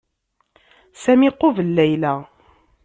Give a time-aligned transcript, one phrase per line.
[1.03, 2.13] Sami iqubel Layla.